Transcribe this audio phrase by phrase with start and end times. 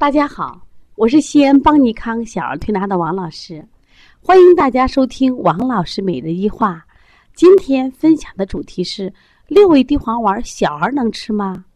[0.00, 0.58] 大家好，
[0.94, 3.62] 我是西安邦尼康小儿推拿的王老师，
[4.22, 6.82] 欢迎大家收听王老师每日一话。
[7.34, 9.12] 今天分享的主题是
[9.46, 11.66] 六味地黄丸，小儿能吃吗？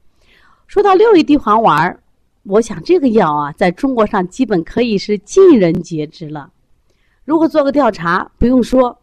[0.67, 2.01] 说到六味地黄丸，
[2.45, 6.51] 我想这个药啊，在中国上基本可以是尽人皆知了。
[7.27, 8.99] 如果做个调查，不用说，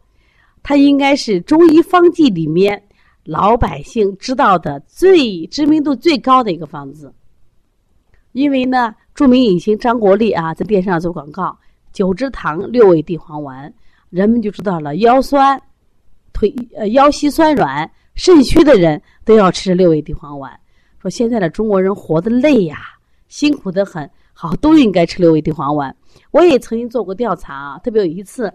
[0.64, 2.82] 它应该是中医方剂里面
[3.22, 7.14] 老百姓知道的最知名度最高的一个方子。
[8.32, 11.56] 因为呢，著名影星张国立啊，在电视上做广告，
[11.92, 13.72] 九芝堂六味地黄丸，
[14.10, 15.60] 人们就知道了腰酸、
[16.32, 20.58] 腿呃腰膝酸软、肾虚的人都要吃六味地黄丸。
[20.98, 22.78] 说现在的中国人活得累呀，
[23.28, 25.94] 辛苦的很，好都应该吃六味地黄丸。
[26.30, 28.52] 我也曾经做过调查啊，特别有一次，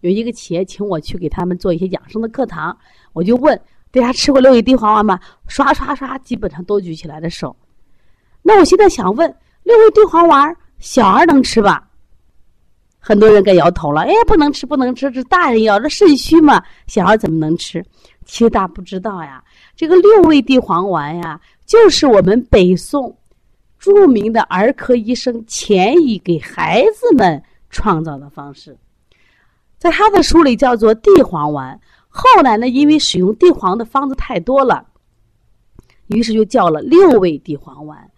[0.00, 2.76] 有一个企业请我去给他们做一些养生的课堂，
[3.12, 3.60] 我就问
[3.92, 5.20] 大家吃过六味地黄丸吗？
[5.46, 7.54] 刷刷刷，基本上都举起来的手。
[8.42, 11.88] 那我现在想问，六味地黄丸小孩能吃吧？
[12.98, 17.84] 很多人该摇头了，哎，不能吃，不能吃，这大人要，这肾虚嘛，小孩怎么能吃？
[18.24, 19.42] 其实大家不知道呀，
[19.74, 23.16] 这个六味地黄丸呀，就是我们北宋
[23.78, 28.78] 著名的儿科医生钱乙给孩子们创造的方式，
[29.78, 31.78] 在他的书里叫做地黄丸。
[32.08, 34.86] 后来呢，因为使用地黄的方子太多了，
[36.06, 38.08] 于是就叫了六味地黄丸。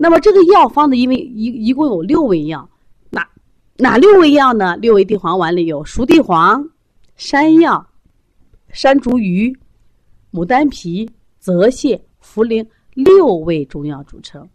[0.00, 0.96] 那么这个药方呢？
[0.96, 2.70] 因为一一共有六味药，
[3.10, 3.28] 哪
[3.76, 4.76] 哪六味药呢？
[4.76, 6.64] 六味地黄丸里有熟地黄、
[7.16, 7.84] 山药、
[8.70, 9.52] 山茱萸、
[10.32, 14.48] 牡丹皮、泽泻、茯苓六味中药组成。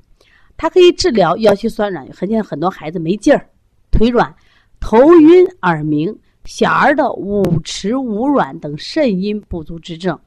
[0.56, 3.50] 它可以治疗腰膝酸软，很见很多孩子没劲儿、
[3.92, 4.34] 腿软、
[4.80, 10.18] 头晕、耳鸣，小儿的五迟五软等肾阴不足之症，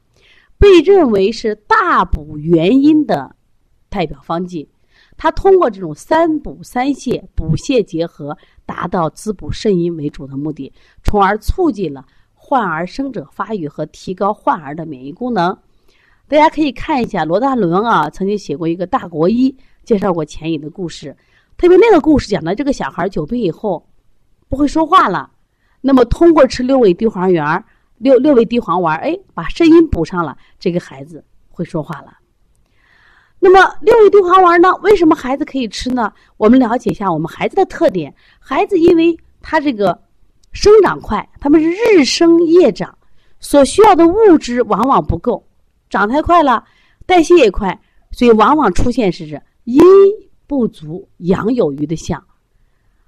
[0.59, 3.35] 被认为是大补元阴的
[3.89, 4.69] 代表方剂。
[5.17, 10.71] 它通过这种三补三泻、补泻结合，达到滋补肾阴为主的目的，
[11.03, 15.57] 从而促进了患儿生者发育和提高患儿的免疫功能。
[16.27, 21.15] 大家可以看一下罗大伦啊，曾经写过一个大国医，介绍过钱乙的故事。
[21.57, 23.87] 特别那个故事讲的这个小孩久病以后
[24.47, 25.31] 不会说话了，
[25.81, 27.65] 那么通过吃六味地黄丸、
[27.97, 32.17] 六六味地黄丸，哎，把肾阴补上了，这个孩子会说话了。
[33.39, 34.73] 那么六味地黄丸呢？
[34.81, 36.11] 为什么孩子可以吃呢？
[36.37, 38.13] 我们了解一下我们孩子的特点。
[38.39, 39.97] 孩子因为他这个
[40.53, 42.97] 生长快，他们是日生夜长，
[43.39, 45.47] 所需要的物质往往不够，
[45.89, 46.63] 长太快了，
[47.05, 47.79] 代谢也快，
[48.11, 49.83] 所以往往出现是阴
[50.47, 52.23] 不足阳有余的象。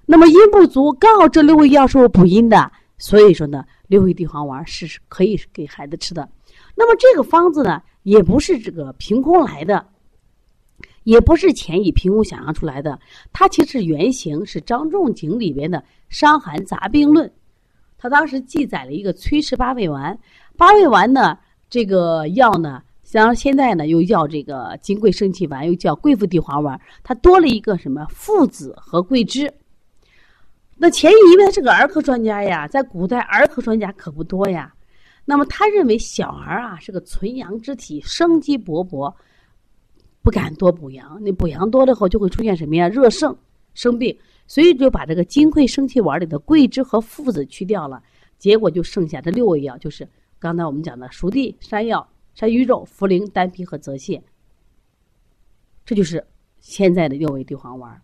[0.06, 6.28] 那么阴不足，刚好这六味药是我补阴的，所以说呢，六味地黄丸是可以给孩子吃的。
[6.76, 9.84] 那么这个方子呢，也不是这个凭空来的。
[11.04, 12.98] 也不是钱乙凭空想象出来的，
[13.32, 15.78] 它其实原型是张仲景里边的
[16.08, 17.26] 《伤寒杂病论》，
[17.96, 20.18] 他当时记载了一个崔氏八味丸。
[20.56, 21.38] 八味丸呢，
[21.70, 29.50] 这个药呢，像现在呢又叫这个金匮肾气丸，又叫桂附地黄丸，它多了一个什么附子和桂枝。
[30.76, 34.72] 那钱乙因为他是个儿科专家呀，在古代儿科专家可不多呀，
[35.24, 39.12] 那么他认为小儿啊是个纯阳之体，生机勃勃。
[40.22, 42.88] 不敢多补阳，那补阳多了后就会出现什么呀？
[42.88, 43.34] 热盛
[43.74, 44.16] 生病，
[44.46, 48.02] 所以就把这个金匮生气丸里的桂枝和附子去掉了，
[48.38, 50.06] 结果就剩下这六味药，就是
[50.38, 54.20] 刚才我们讲的熟地、山药、山萸肉、茯苓、丹皮和泽泻。
[55.86, 56.24] 这就是
[56.60, 58.00] 现在的六味地黄丸。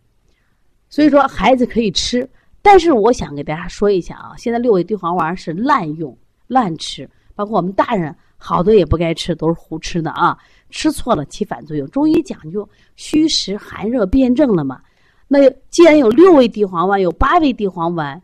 [0.88, 2.28] 所以说孩子可以吃，
[2.62, 6.16] 但是我想给大家说一下啊，现在六味地黄丸是滥用
[6.46, 10.36] 滥吃，包括我们大人好多也不该吃，都是胡吃的啊。
[10.68, 11.88] 吃错了起反作用。
[11.90, 14.80] 中医讲究虚实寒热辩证了嘛？
[15.28, 15.38] 那
[15.70, 18.20] 既然有六味地黄丸，有八味地黄丸，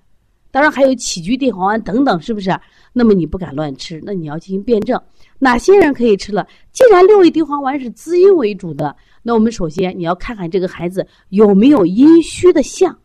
[0.50, 2.50] 当然还有杞菊地黄丸等等，是不是？
[2.92, 5.00] 那么你不敢乱吃，那你要进行辩证，
[5.38, 6.46] 哪些人可以吃了？
[6.72, 12.98] 既然六味地黄丸是滋阴为主的，那我们首先你要看看这个孩子有没有阴虚的象。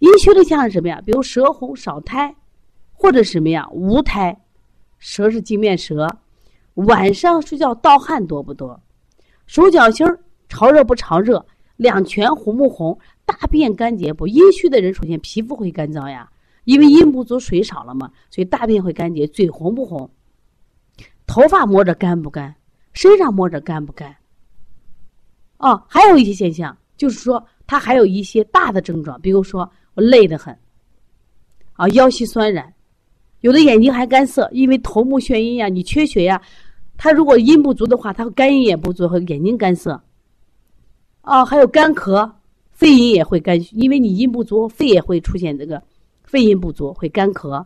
[0.00, 1.00] 阴虚的象是什么呀？
[1.04, 2.34] 比如舌红少苔，
[2.92, 3.68] 或者什么呀？
[3.70, 4.36] 无苔，
[4.98, 6.08] 舌是镜面舌。
[6.74, 8.80] 晚上睡觉盗汗多不多？
[9.46, 10.18] 手脚心儿
[10.48, 11.44] 潮热不潮热？
[11.76, 12.98] 两全红不红？
[13.24, 14.26] 大便干结不？
[14.26, 16.30] 阴虚的人首先皮肤会干燥呀，
[16.64, 19.26] 因为阴不足水少了嘛，所以大便会干结。
[19.26, 20.10] 嘴红不红？
[21.26, 22.54] 头发摸着干不干？
[22.92, 24.14] 身上摸着干不干？
[25.58, 30.56] 哦，还有一些现象，就是说他还有一些大的症状，比如说我累得很，
[31.74, 32.72] 啊，腰膝酸软。
[33.40, 36.40] 有的眼睛还干涩，因为头目眩晕呀，你缺血呀。
[36.96, 40.02] 他如果阴不足的话，他肝阴也不足和眼睛干涩。
[41.22, 42.30] 哦，还有干咳、
[42.70, 45.82] 肺阴也会干，因为你阴不足，肺也会出现这个
[46.24, 47.64] 肺阴不足，会干咳，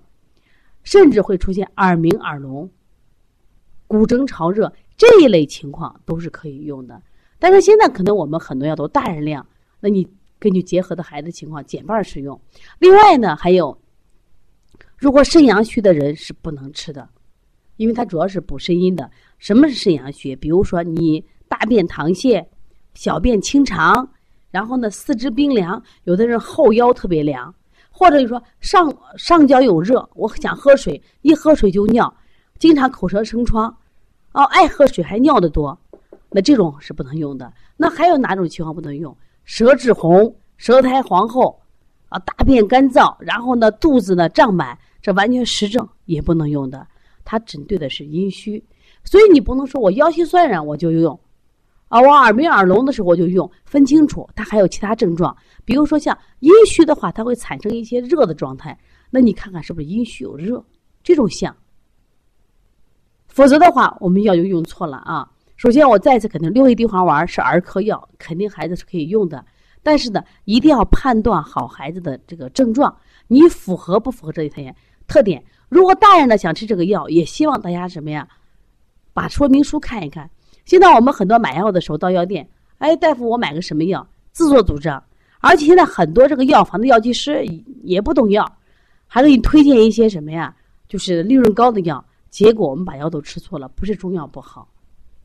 [0.85, 2.71] 甚至会出现耳鸣、耳聋、
[3.89, 7.03] 骨蒸潮热这一类情况都是可以用的。
[7.41, 9.45] 但是现在可能我们很多药都大人量，
[9.81, 10.07] 那你
[10.39, 12.41] 根据结合的孩子情况减半使用。
[12.79, 13.77] 另外呢，还有，
[14.97, 17.09] 如果肾阳虚的人是不能吃的，
[17.77, 19.11] 因为它主要是补肾阴的。
[19.39, 20.35] 什么是肾阳虚？
[20.37, 22.45] 比如说你大便溏泻，
[22.95, 24.09] 小便清长，
[24.51, 27.55] 然后呢四肢冰凉，有的人后腰特别凉，
[27.91, 32.13] 或者你说上上焦有热，我想喝水，一喝水就尿，
[32.59, 33.69] 经常口舌生疮，
[34.33, 35.79] 哦爱喝水还尿得多。
[36.31, 37.53] 那这种是不能用的。
[37.77, 39.17] 那还有哪种情况不能用？
[39.45, 41.61] 舌质红、舌苔黄厚，
[42.15, 46.87] 啊，大便干燥，然后呢，肚子呢胀满，这完全实证也不能用的。
[47.25, 48.65] 它针对的是阴虚，
[49.03, 51.19] 所以你不能说我腰膝酸软我就用，
[51.89, 55.37] 啊，我耳鸣耳聋的时候我就用，分清楚它还有其他症状。
[55.65, 58.79] 比如说像阴虚的话，它会产生一些热的状态，
[59.11, 60.65] 那你看看是不是阴虚有热
[61.03, 61.53] 这种象？
[63.27, 65.29] 否则的话，我们药就用错了啊。
[65.57, 69.45] 首先，我再次肯定，六味地黄丸是儿科药，肯定孩子是可以用的。
[69.85, 72.93] 但是呢，一定要判断好孩子的这个症状，
[73.29, 74.75] 你符合不符合这一特点
[75.07, 75.45] 特点？
[75.69, 78.27] 如果大人呢想吃这个药，也希望大家什么呀，
[79.13, 80.29] 把说明书看一看。
[80.65, 82.49] 现在我们很多买药的时候到药店，
[82.79, 84.05] 哎，大夫，我买个什么药？
[84.33, 85.01] 自作主张。
[85.41, 87.45] 而且现在很多这个药房的药剂师
[87.83, 88.51] 也不懂药，
[89.07, 90.57] 还给你推荐一些什么呀？
[90.89, 94.67] 就是利润高的药，结果我们把药都吃错了，不是中药不好。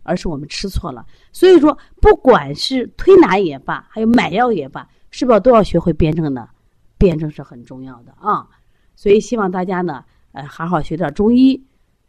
[0.04, 6.50] 而是我们吃错了，所以说，不管是推拿也罢，还有买药也罢，是不是都要学会辩证呢？
[6.98, 8.48] 辩证是很重要的啊！
[8.96, 10.04] 所以希望大家呢，
[10.34, 11.64] 呃，好好学点中医，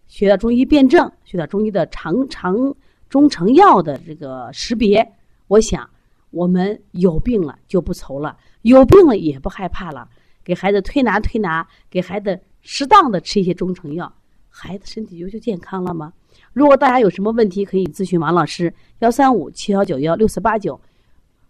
[0.08, 2.74] 学点中医辩证，学点中医的长长
[3.08, 5.12] 中成药的这个识别。
[5.46, 5.88] 我想，
[6.30, 10.08] 我们有病了就不愁了，有病了也不害怕了。
[10.42, 14.12] 给孩子推拿推拿，给孩子适当的吃一些中成药，
[14.48, 16.12] 孩子身体就就健康了吗？
[16.52, 20.78] 如果大家有什么问题，可以咨询王老师，幺三五七幺九幺六四八九。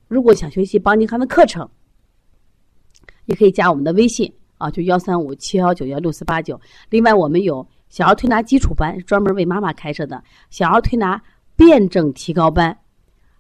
[0.09, 1.69] 如果想学习邦尼康的课程，
[3.25, 6.61] 也可以加我们的微信啊，就幺三五七幺九幺六四八九。
[6.91, 11.23] 另外，我们有小儿推拿基础班，专门为妈妈开设的小儿推拿
[11.57, 12.77] 辩证提高班。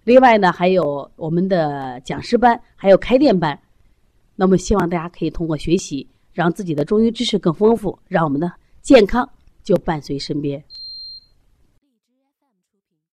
[0.05, 3.59] 另外呢，还有我们的讲师班，还有开店班。
[4.35, 9.29] 那么，希望大家可以通过学习，让自己的中医知识更丰富，让我们的健康
[9.63, 10.65] 就伴随身边。